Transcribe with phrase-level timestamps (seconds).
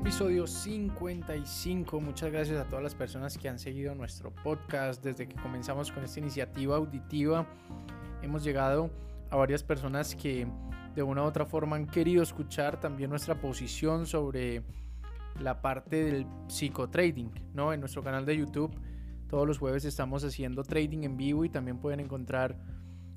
[0.00, 2.00] episodio 55.
[2.00, 6.02] Muchas gracias a todas las personas que han seguido nuestro podcast desde que comenzamos con
[6.02, 7.46] esta iniciativa auditiva.
[8.22, 8.90] Hemos llegado
[9.28, 10.46] a varias personas que
[10.94, 14.62] de una u otra forma han querido escuchar también nuestra posición sobre
[15.38, 17.74] la parte del psicotrading, ¿no?
[17.74, 18.74] En nuestro canal de YouTube
[19.28, 22.56] todos los jueves estamos haciendo trading en vivo y también pueden encontrar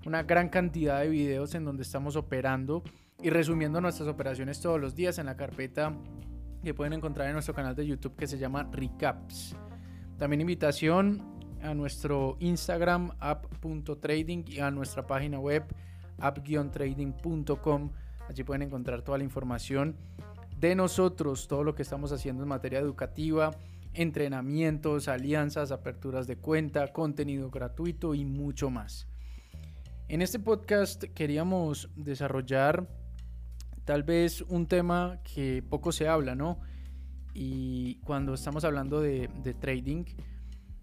[0.05, 2.83] una gran cantidad de videos en donde estamos operando
[3.21, 5.95] y resumiendo nuestras operaciones todos los días en la carpeta
[6.63, 9.55] que pueden encontrar en nuestro canal de YouTube que se llama Recaps.
[10.17, 11.21] También invitación
[11.61, 15.63] a nuestro Instagram app.trading y a nuestra página web
[16.19, 17.91] app-trading.com.
[18.29, 19.97] Allí pueden encontrar toda la información
[20.57, 23.51] de nosotros, todo lo que estamos haciendo en materia educativa,
[23.93, 29.07] entrenamientos, alianzas, aperturas de cuenta, contenido gratuito y mucho más.
[30.07, 32.87] En este podcast queríamos desarrollar
[33.85, 36.59] tal vez un tema que poco se habla, ¿no?
[37.33, 39.27] Y cuando estamos hablando de,
[39.59, 40.05] trading,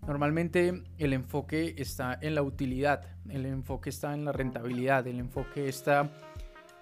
[0.07, 5.69] normalmente el enfoque está en la utilidad, el enfoque está en la rentabilidad, el enfoque
[5.69, 6.11] está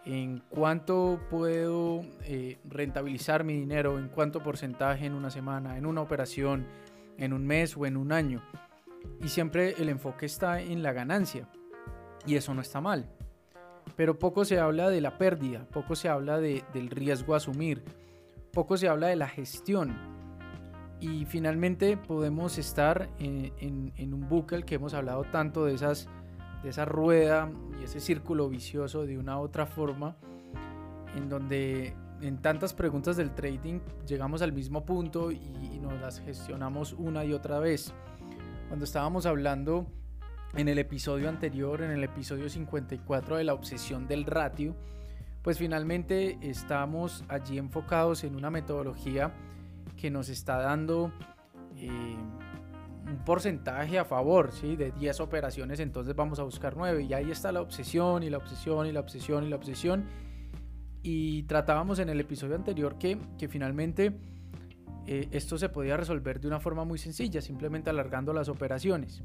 [0.07, 6.01] en cuánto puedo eh, rentabilizar mi dinero, en cuánto porcentaje en una semana, en una
[6.01, 6.67] operación,
[7.19, 8.43] en un mes o en un año.
[9.21, 11.49] Y siempre el enfoque está en la ganancia.
[12.27, 13.18] Y eso no está mal
[13.99, 17.83] pero poco se habla de la pérdida, poco se habla de, del riesgo a asumir,
[18.53, 19.99] poco se habla de la gestión.
[21.01, 26.09] Y finalmente podemos estar en, en, un bucle que hemos hablado tanto de, esas,
[26.63, 30.17] de esa rueda y ese círculo vicioso de una u otra forma,
[31.17, 35.41] en donde en tantas preguntas del trading llegamos al mismo punto y,
[35.73, 37.93] y nos las gestionamos una y otra vez.
[38.69, 39.89] Cuando estábamos hablando
[40.55, 44.75] en el episodio anterior, en el episodio 54 de la obsesión del ratio,
[45.43, 49.33] pues finalmente estamos allí enfocados en una metodología
[49.97, 51.13] que nos está dando
[51.77, 52.17] eh,
[53.09, 54.77] un porcentaje a favor, ¿sí?
[54.77, 58.39] De 10 operaciones, entonces vamos a buscar 9 y ahí está la obsesión y la
[58.39, 60.07] obsesión y la obsesión y la obsesión.
[61.03, 64.19] Y tratábamos en el episodio anterior que, que finalmente
[65.07, 69.23] eh, esto se podía resolver de una forma muy sencilla, simplemente alargando las operaciones.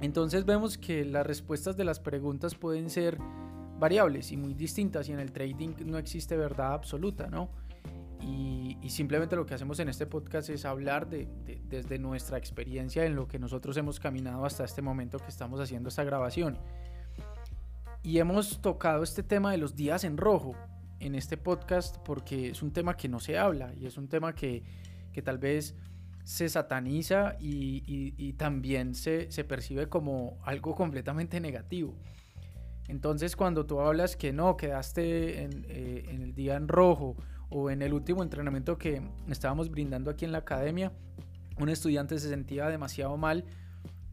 [0.00, 3.18] Entonces vemos que las respuestas de las preguntas pueden ser
[3.78, 7.50] variables y muy distintas y en el trading no existe verdad absoluta, ¿no?
[8.20, 11.28] Y, simplemente lo que hacemos en este podcast es hablar de,
[11.68, 15.88] desde nuestra experiencia en lo que nosotros hemos caminado hasta este momento que estamos haciendo
[15.88, 16.56] esta grabación.
[18.02, 20.54] Y hemos tocado este tema de los días en rojo
[21.00, 24.34] en este podcast porque es un tema que no se habla y es un tema
[24.34, 24.62] que,
[25.12, 25.74] que tal vez
[26.26, 31.94] se sataniza y, también se, percibe como algo completamente negativo.
[32.88, 37.16] Entonces cuando tú hablas que no, quedaste eh, en, el día en rojo
[37.48, 40.92] o en el último entrenamiento que estábamos brindando aquí en la academia,
[41.60, 43.44] un estudiante se sentía demasiado mal,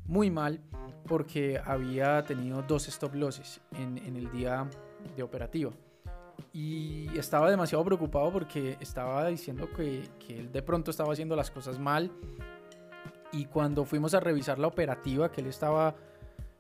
[0.05, 0.61] muy mal,
[1.07, 4.69] porque había tenido dos stop losses en, en el día
[5.17, 5.71] de operativa
[6.51, 11.79] y estaba demasiado preocupado porque estaba diciendo que, él de pronto estaba haciendo las cosas
[11.79, 12.11] mal.
[13.31, 15.95] Y cuando fuimos a revisar la operativa que él estaba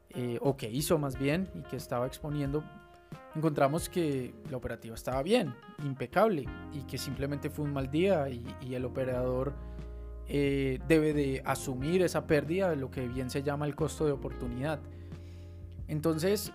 [0.09, 2.63] eh, o que hizo más bien y que estaba exponiendo
[3.35, 8.43] encontramos que la operativa estaba bien impecable y que simplemente fue un mal día y,
[8.61, 9.53] y el operador
[10.27, 14.79] eh, debe de asumir esa pérdida lo que bien se llama el costo de oportunidad.
[15.87, 16.53] Entonces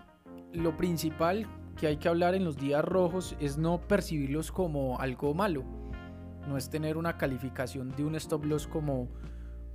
[0.53, 1.47] lo principal
[1.79, 5.65] que hay que hablar en los días rojos es no percibirlos como algo malo.
[6.47, 9.09] No es tener una calificación de un stop loss como,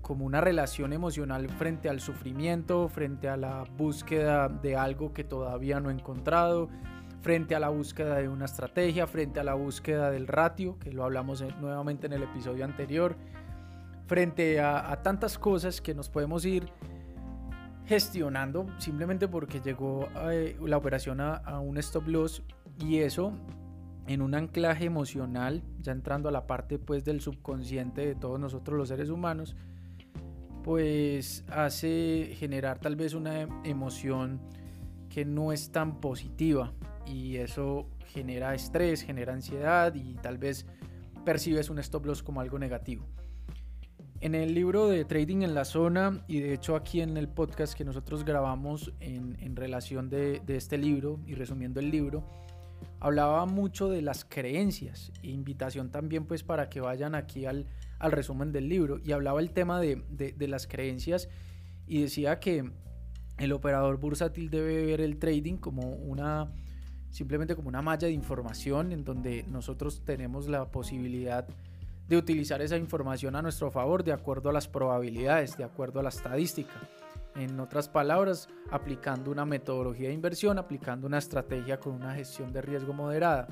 [0.02, 5.80] como una relación emocional frente al sufrimiento, frente a la búsqueda de algo que todavía
[5.80, 6.70] no he encontrado,
[7.22, 11.06] frente a la búsqueda de una estrategia, frente a la búsqueda del ratio, que lo
[11.06, 13.16] hablamos nuevamente en el episodio anterior,
[14.08, 16.66] frente a tantas cosas que nos podemos ir
[17.86, 22.44] gestionando simplemente porque llegó eh, la operación a, un stop loss
[22.80, 23.34] y eso
[24.08, 28.78] en un anclaje emocional, ya entrando a la parte pues del subconsciente de todos nosotros
[28.78, 29.56] los seres humanos,
[30.64, 34.42] pues hace generar tal vez una emoción
[35.10, 36.74] que no es tan positiva
[37.06, 40.66] y eso genera estrés, genera ansiedad y tal vez
[41.24, 43.06] percibes un stop loss como algo negativo.
[44.24, 47.74] En el libro de Trading en la Zona y de hecho aquí en el podcast
[47.74, 52.24] que nosotros grabamos en, relación de, este libro y resumiendo el libro,
[53.02, 55.12] hablaba mucho de las creencias.
[55.24, 57.68] E invitación también pues para que vayan aquí al,
[58.00, 61.28] resumen del libro y hablaba el tema de, de las creencias
[61.86, 62.72] y decía que
[63.40, 66.50] el operador bursátil debe ver el trading como una
[67.10, 71.73] simplemente como una malla de información en donde nosotros tenemos la posibilidad de
[72.12, 76.10] utilizar esa información a nuestro favor de acuerdo a las probabilidades, de acuerdo a la
[76.10, 76.74] estadística.
[77.36, 82.62] En otras palabras, aplicando una metodología de inversión, aplicando una estrategia con una gestión de
[82.62, 83.48] riesgo moderada.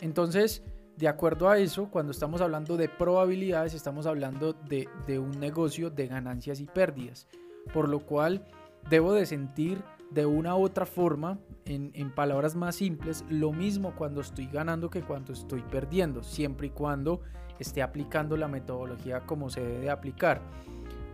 [0.00, 0.62] Entonces,
[0.96, 5.90] de acuerdo a eso, cuando estamos hablando de probabilidades, estamos hablando de, de, un negocio
[5.90, 7.26] de ganancias y pérdidas.
[7.72, 8.44] Por lo cual,
[8.90, 14.20] debo de sentir de una u otra forma, en, palabras más simples, lo mismo cuando
[14.20, 17.20] estoy ganando que cuando estoy perdiendo, siempre y cuando
[17.58, 20.42] esté aplicando la metodología como se debe aplicar.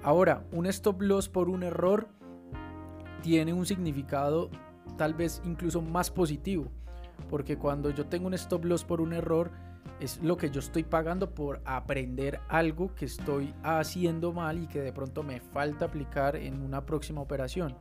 [0.03, 2.09] Ahora, un stop loss por un error
[3.23, 4.51] tiene un significado
[4.97, 6.67] tal vez incluso más positivo,
[7.29, 9.51] porque cuando yo tengo un stop loss por un error,
[10.01, 14.81] es lo que yo estoy pagando por aprender algo que estoy haciendo mal y que
[14.81, 17.77] de pronto me falta aplicar en una próxima operación.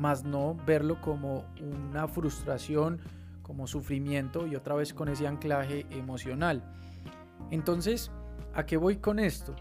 [0.00, 3.00] Más no verlo como una frustración,
[3.42, 6.64] como sufrimiento y otra vez con ese anclaje emocional.
[7.50, 8.10] Entonces,
[8.54, 9.54] ¿a qué voy con esto?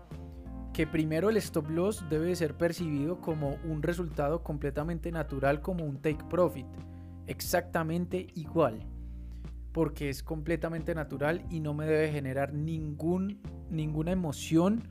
[0.72, 6.02] Que primero el stop loss debe ser percibido como un resultado completamente natural, como un
[6.02, 6.68] take profit,
[7.28, 8.88] exactamente igual,
[9.74, 14.88] porque es completamente natural y no me debe generar ningún, ninguna emoción,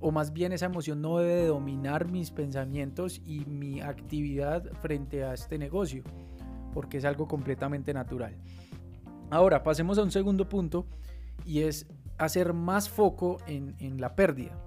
[0.00, 5.34] o más bien esa emoción no debe dominar mis pensamientos y mi actividad frente a
[5.34, 6.02] este negocio,
[6.72, 8.36] porque es algo completamente natural.
[9.30, 10.86] Ahora, pasemos a un segundo punto
[11.44, 11.86] y es
[12.18, 14.58] hacer más foco en, la pérdida.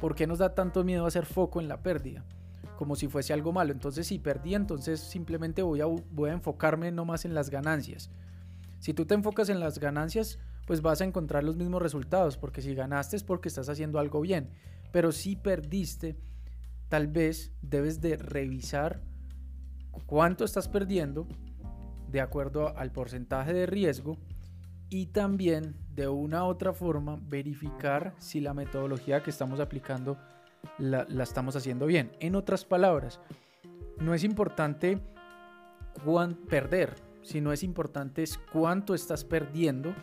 [0.00, 2.24] ¿Por qué nos da tanto miedo hacer foco en la pérdida?
[2.76, 3.72] Como si fuese algo malo.
[3.72, 8.10] Entonces, si perdí, entonces simplemente voy a, voy a enfocarme más en las ganancias.
[8.78, 12.60] Si tú te enfocas en las ganancias, pues vas a encontrar los mismos resultados, porque
[12.60, 14.50] si ganaste es porque estás haciendo algo bien.
[14.92, 16.18] Pero si perdiste,
[16.90, 19.00] tal vez debes de revisar
[20.04, 21.26] cuánto estás perdiendo
[22.10, 24.18] de acuerdo al porcentaje de riesgo
[24.90, 30.18] y también de una u otra forma verificar si la metodología que estamos aplicando
[30.76, 32.12] la, estamos haciendo bien.
[32.20, 33.20] En otras palabras,
[34.02, 35.00] no es importante
[36.46, 39.94] perder, sino es importante es cuánto estás perdiendo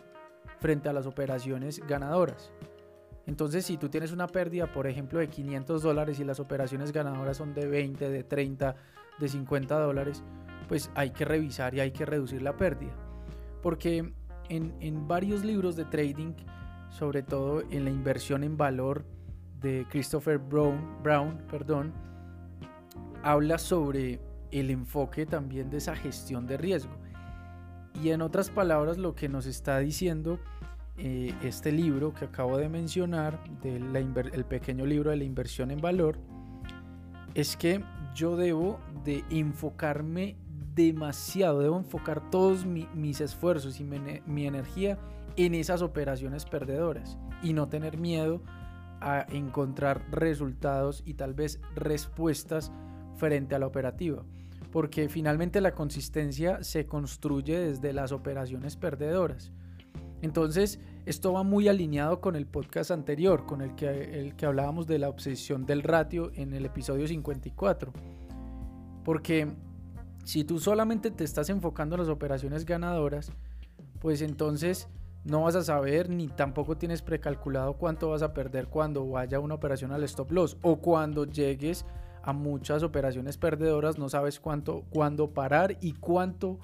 [0.66, 2.50] frente a las operaciones ganadoras.
[3.24, 7.36] Entonces, si tú tienes una pérdida, por ejemplo, de 500 dólares y las operaciones ganadoras
[7.36, 8.74] son de 20, de 30,
[9.20, 10.24] de 50 dólares,
[10.66, 12.90] pues hay que revisar y hay que reducir la pérdida.
[13.62, 14.12] Porque
[14.48, 16.32] en, varios libros de trading,
[16.90, 19.04] sobre todo en la inversión en valor
[19.60, 21.92] de Christopher Brown, Brown perdón,
[23.22, 24.18] habla sobre
[24.50, 26.96] el enfoque también de esa gestión de riesgo.
[28.02, 30.38] Y en otras palabras, lo que nos está diciendo
[30.98, 36.18] eh, este libro que acabo de mencionar, el pequeño libro de la inversión en valor,
[37.34, 37.82] es que
[38.14, 40.36] yo debo de enfocarme
[40.74, 44.98] demasiado, debo enfocar todos mis esfuerzos y mi, energía
[45.36, 48.42] en esas operaciones perdedoras y no tener miedo
[49.00, 52.72] a encontrar resultados y tal vez respuestas
[53.16, 54.22] frente a la operativa.
[54.72, 59.52] Porque finalmente la consistencia se construye desde las operaciones perdedoras.
[60.22, 64.86] Entonces, esto va muy alineado con el podcast anterior, con el que, el que hablábamos
[64.86, 67.92] de la obsesión del ratio en el episodio 54.
[69.04, 69.48] Porque
[70.24, 73.30] si tú solamente te estás enfocando en las operaciones ganadoras,
[74.00, 74.88] pues entonces
[75.26, 79.54] no vas a saber ni tampoco tienes precalculado cuánto vas a perder cuando vaya una
[79.54, 81.84] operación al stop loss o cuando llegues
[82.26, 86.58] a muchas operaciones perdedoras no sabes cuánto cuándo parar y cuánto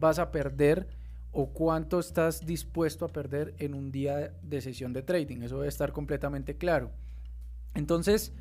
[0.00, 0.88] vas a perder
[1.30, 5.42] o cuánto estás dispuesto a perder en un día de sesión de trading.
[5.42, 6.90] Eso debe estar completamente claro.
[7.74, 8.32] Entonces,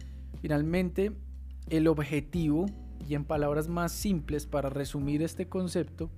[0.42, 1.12] finalmente,
[1.70, 2.66] el objetivo
[3.08, 6.10] y en palabras más simples para resumir este concepto,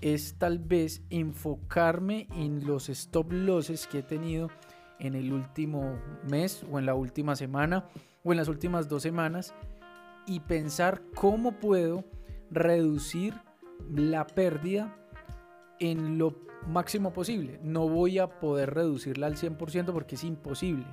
[0.00, 4.48] es tal vez enfocarme en los stop losses que he tenido
[5.00, 7.86] en el último mes o en la última semana
[8.22, 9.54] o en las últimas dos semanas
[10.26, 12.04] y pensar cómo puedo
[12.50, 13.34] reducir
[13.92, 14.96] la pérdida
[15.78, 17.58] en lo máximo posible.
[17.62, 20.86] No voy a poder reducirla al 100% porque es imposible.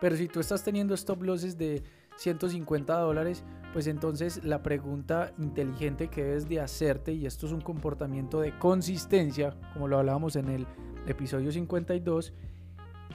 [0.00, 1.82] Pero si tú estás teniendo stop losses de
[2.16, 7.60] 150 dólares, pues entonces la pregunta inteligente que debes de hacerte, y esto es un
[7.60, 10.66] comportamiento de consistencia, como lo hablábamos en el
[11.06, 12.32] episodio 52,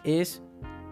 [0.03, 0.41] es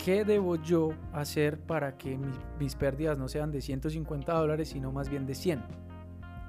[0.04, 2.18] qué debo yo hacer para que
[2.60, 5.62] mis, pérdidas no sean de 150 dólares, sino más bien de 100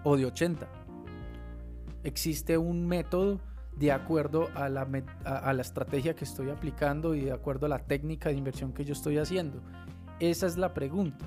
[0.04, 0.68] o de 80.
[2.04, 3.40] Existe un método
[3.76, 4.88] de acuerdo a la,
[5.24, 8.84] a la estrategia que estoy aplicando y de acuerdo a la técnica de inversión que
[8.84, 9.62] yo estoy haciendo.
[10.20, 11.24] Esa es la pregunta.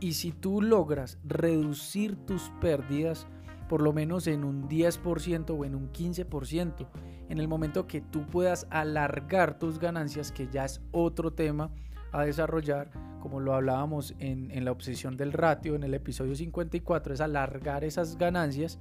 [0.00, 3.26] Y si tú logras reducir tus pérdidas
[3.68, 6.86] por lo menos en un 10% o en un 15%.
[7.28, 11.70] En el momento que tú puedas alargar tus ganancias, que ya es otro tema
[12.12, 12.90] a desarrollar,
[13.20, 18.16] como lo hablábamos en, la obsesión del ratio en el episodio 54, es alargar esas
[18.16, 18.78] ganancias,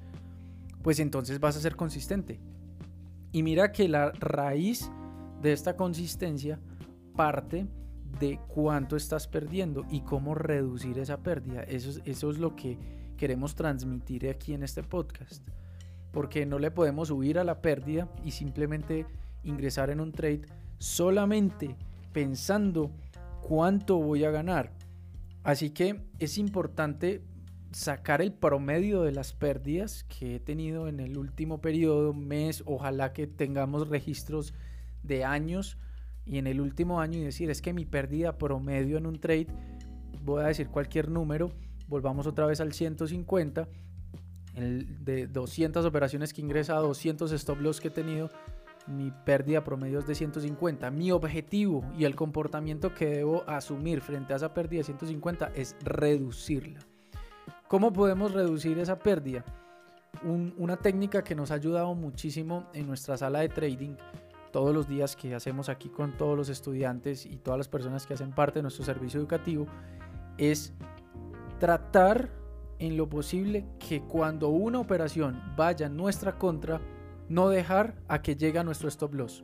[0.84, 2.40] pues entonces vas a ser consistente.
[3.32, 4.92] Y mira que la raíz
[5.42, 6.60] de esta consistencia
[7.16, 7.68] parte
[8.20, 11.64] de cuánto estás perdiendo y cómo reducir esa pérdida.
[11.64, 12.78] Eso es lo que
[13.18, 15.44] queremos transmitir aquí en este podcast.
[16.16, 19.06] Porque no le podemos subir a la pérdida y simplemente
[19.44, 20.42] ingresar en un trade
[20.80, 21.76] solamente
[22.12, 22.90] pensando
[23.42, 24.72] cuánto voy a ganar.
[25.44, 27.22] Así que es importante
[27.72, 33.12] sacar el promedio de las pérdidas que he tenido en el último periodo, mes, ojalá
[33.14, 34.54] que tengamos registros
[35.04, 35.78] de años
[36.26, 39.48] y en el último año y decir es que mi pérdida promedio en un trade,
[40.24, 41.52] voy a decir cualquier número,
[41.88, 43.68] volvamos otra vez al 150,
[44.56, 48.30] de 200 operaciones que he ingresado, 200 stop loss que he tenido,
[48.88, 50.92] mi pérdida promedio es de 150.
[50.92, 55.76] Mi objetivo y el comportamiento que debo asumir frente a esa pérdida de 150 es
[55.82, 56.80] reducirla.
[57.68, 59.44] ¿Cómo podemos reducir esa pérdida?
[60.24, 63.96] una técnica que nos ha ayudado muchísimo en nuestra sala de trading
[64.52, 68.14] todos los días que hacemos aquí con todos los estudiantes y todas las personas que
[68.14, 69.68] hacen parte de nuestro servicio educativo
[70.38, 70.74] es
[71.60, 72.32] tratar
[72.80, 76.82] en lo posible que cuando una operación vaya en nuestra contra,
[77.30, 79.44] no dejar a que llegue a nuestro stop loss.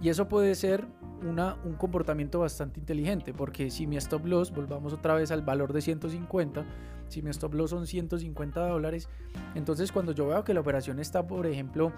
[0.00, 0.86] Y eso puede ser
[1.26, 5.72] una, un comportamiento bastante inteligente, porque si mi stop loss, volvamos otra vez al valor
[5.72, 6.64] de 150,
[7.08, 9.08] si mi stop loss son 150 dólares,
[9.54, 11.92] entonces cuando yo veo que la operación está, por ejemplo,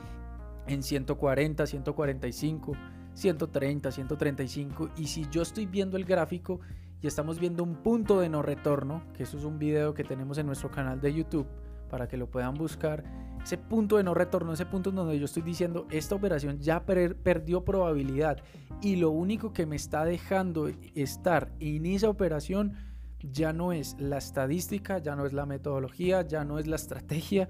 [0.68, 2.72] en 140, 145,
[3.14, 4.90] 130, 135.
[4.96, 6.60] Y si yo estoy viendo el gráfico
[7.00, 10.38] y estamos viendo un punto de no retorno, que eso es un video que tenemos
[10.38, 11.46] en nuestro canal de YouTube
[11.88, 13.04] para que lo puedan buscar,
[13.42, 17.64] ese punto de no retorno, ese punto donde yo estoy diciendo esta operación ya perdió
[17.64, 18.38] probabilidad
[18.82, 22.74] y lo único que me está dejando estar en esa operación
[23.20, 27.48] ya no es la estadística, ya no es la metodología, ya no es la estrategia,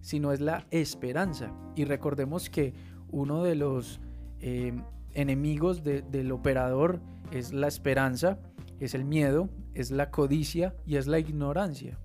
[0.00, 1.52] sino es la esperanza.
[1.76, 2.74] Y recordemos que
[3.10, 4.00] uno de los
[4.40, 4.72] eh,
[5.12, 7.00] enemigos del operador
[7.30, 8.38] es la esperanza,
[8.80, 11.98] es el miedo, es la codicia y es la ignorancia.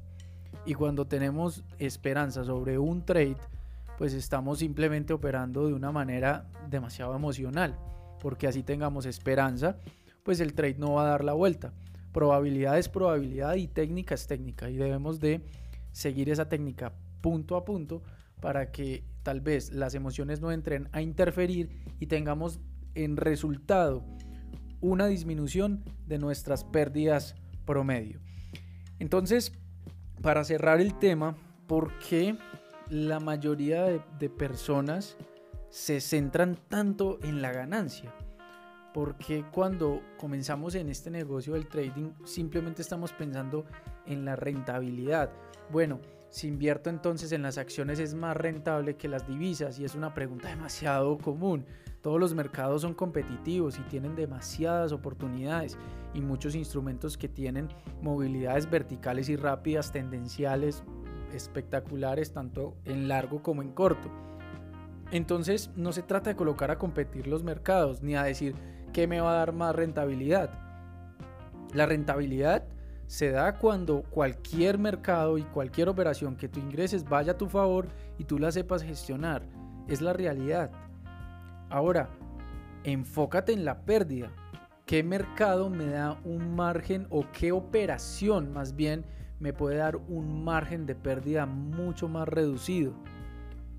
[0.66, 3.38] Y cuando tenemos esperanza sobre un trade,
[3.98, 7.78] pues estamos simplemente operando de una manera demasiado emocional,
[8.20, 9.78] porque así tengamos esperanza,
[10.24, 11.74] pues el trade no va a dar la vuelta.
[12.12, 15.42] Probabilidad es probabilidad y técnica es técnica y debemos de
[15.92, 18.02] seguir esa técnica punto a punto
[18.40, 22.60] para que tal vez las emociones no entren a interferir y tengamos
[22.96, 24.04] en resultado
[24.82, 27.36] una disminución de nuestras pérdidas
[27.66, 28.20] promedio.
[29.00, 29.54] Entonces,
[30.22, 31.36] para cerrar el tema,
[31.68, 32.38] ¿por qué
[32.90, 35.16] la mayoría de, de personas
[35.70, 38.14] se centran tanto en la ganancia?
[38.94, 43.66] Porque cuando comenzamos en este negocio del trading simplemente estamos pensando
[44.06, 45.32] en la rentabilidad.
[45.70, 49.96] Bueno, si invierto entonces en las acciones es más rentable que las divisas y es
[49.96, 51.66] una pregunta demasiado común.
[52.02, 55.78] Todos los mercados son competitivos y tienen demasiadas oportunidades
[56.14, 57.70] y muchos instrumentos que tienen
[58.02, 60.84] movilidades verticales y rápidas, tendenciales,
[61.32, 64.10] espectaculares, tanto en largo como en corto.
[65.12, 68.56] Entonces no se trata de colocar a competir los mercados ni a decir
[68.94, 70.50] qué me va a dar más rentabilidad.
[71.74, 72.64] La rentabilidad
[73.06, 77.90] se da cuando cualquier mercado y cualquier operación que tú ingreses vaya a tu favor
[78.18, 79.44] y tú la sepas gestionar.
[79.88, 80.72] Es la realidad.
[81.72, 82.10] Ahora,
[82.84, 84.30] enfócate en la pérdida.
[84.86, 89.06] ¿Qué mercado me da un margen o qué operación más bien
[89.40, 92.94] me puede dar un margen de pérdida mucho más reducido?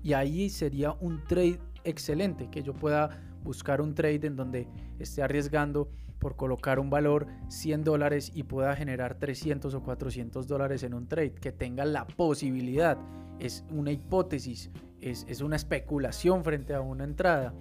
[0.01, 5.21] Y ahí sería un trade excelente, que yo pueda buscar un trade en donde esté
[5.21, 10.95] arriesgando por colocar un valor 100 dólares y pueda generar 300 o 400 dólares en
[10.95, 12.97] un trade, que tenga la posibilidad,
[13.39, 17.53] es una hipótesis, es, es una especulación frente a una entrada.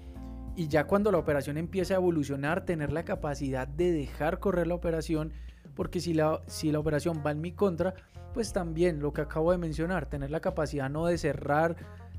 [0.55, 4.75] Y ya cuando la operación empiece a evolucionar, tener la capacidad de dejar correr la
[4.75, 5.33] operación,
[5.75, 7.95] porque si la, si la operación va en mi contra,
[8.35, 11.77] pues también lo que acabo de mencionar, tener la capacidad no de cerrar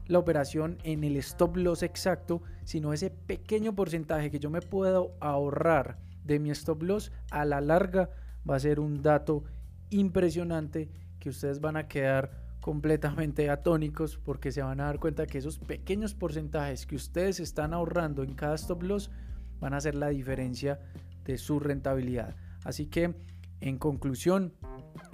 [0.08, 5.16] la operación en el stop loss exacto, sino ese pequeño porcentaje que yo me puedo
[5.20, 8.10] ahorrar de mi stop loss a la larga
[8.50, 9.44] va a ser un dato
[9.90, 15.38] impresionante que ustedes van a quedar completamente atónicos porque se van a dar cuenta que
[15.38, 19.12] esos pequeños porcentajes que ustedes están ahorrando en cada stop loss
[19.60, 20.80] van a hacer la diferencia
[21.26, 22.38] de su rentabilidad.
[22.64, 23.14] Así que
[23.60, 24.54] En conclusión,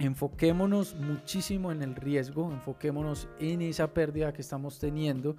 [0.00, 5.36] enfoquémonos muchísimo en el riesgo, enfoquémonos en esa pérdida que estamos teniendo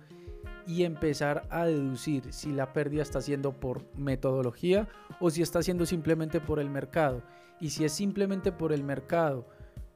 [0.65, 4.87] y empezar a deducir si la pérdida está siendo por metodología
[5.19, 7.21] o si está siendo simplemente por el mercado.
[7.59, 9.45] Y si es simplemente por el mercado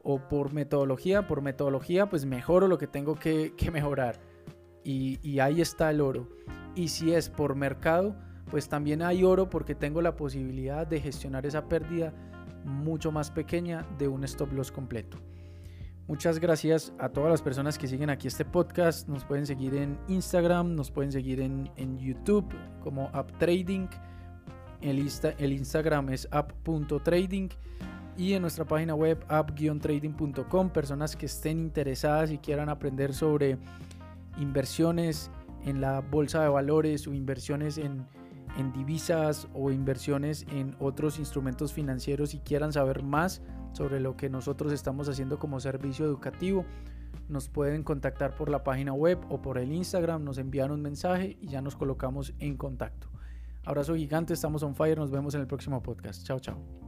[0.08, 4.20] o por metodología, por metodología, pues mejoro lo que tengo que, mejorar.
[4.84, 6.30] Y, ahí está el oro.
[6.76, 8.16] Y si es por mercado,
[8.52, 12.14] pues también hay oro porque tengo la posibilidad de gestionar esa pérdida
[12.64, 15.18] mucho más pequeña de un stop loss completo.
[16.08, 19.10] Muchas gracias a todas las personas que siguen aquí este podcast.
[19.10, 22.46] Nos pueden seguir en Instagram, nos pueden seguir en, YouTube
[22.84, 23.90] como AppTrading.
[24.82, 25.10] El,
[25.40, 27.50] el Instagram es app.trading
[28.18, 30.70] y en nuestra página web app-trading.com.
[30.70, 33.58] Personas que estén interesadas y quieran aprender sobre
[34.38, 35.32] inversiones
[35.66, 38.06] en la bolsa de valores o inversiones en,
[38.58, 43.42] en divisas o inversiones en otros instrumentos financieros y quieran saber más
[43.74, 46.66] sobre lo que nosotros estamos haciendo como servicio educativo,
[47.28, 51.38] nos pueden contactar por la página web o por el Instagram, nos envían un mensaje
[51.42, 53.10] y ya nos colocamos en contacto.
[53.66, 56.24] Abrazo gigante, estamos on fire, nos vemos en el próximo podcast.
[56.24, 56.85] Chao, chao.